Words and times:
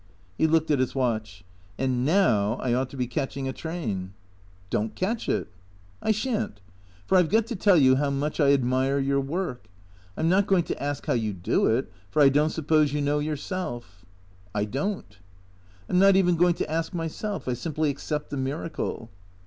He 0.35 0.47
looked 0.47 0.71
at 0.71 0.79
his 0.79 0.95
watch." 0.95 1.43
And 1.77 2.03
now 2.03 2.55
I 2.55 2.73
ought 2.73 2.89
to 2.89 2.97
be 2.97 3.05
catch 3.05 3.37
ing 3.37 3.47
a 3.47 3.53
train."" 3.53 4.13
Don't 4.71 4.95
catch 4.95 5.29
it."" 5.29 5.47
I 6.01 6.09
shan't. 6.09 6.59
For 7.05 7.19
I 7.19 7.21
've 7.21 7.29
got 7.29 7.45
to 7.45 7.55
tell 7.55 7.77
you 7.77 7.97
how 7.97 8.09
much 8.09 8.39
I 8.39 8.51
admire 8.51 8.97
your 8.97 9.19
work. 9.19 9.67
I 10.17 10.21
'm 10.21 10.27
not 10.27 10.47
going 10.47 10.63
to 10.63 10.81
ask 10.81 11.05
how 11.05 11.13
you 11.13 11.33
do 11.33 11.67
it, 11.67 11.91
for 12.09 12.19
I 12.23 12.29
don't 12.29 12.49
suppose 12.49 12.93
you 12.93 13.01
know 13.01 13.19
yourself."'' 13.19 14.03
I 14.55 14.65
don't."" 14.65 15.19
I 15.87 15.91
'm 15.91 15.99
not 15.99 16.15
even 16.15 16.35
going 16.35 16.55
to 16.55 16.71
ask 16.71 16.95
myself. 16.95 17.47
I 17.47 17.53
simply 17.53 17.91
accept 17.91 18.31
the 18.31 18.37
miracle." 18.37 19.07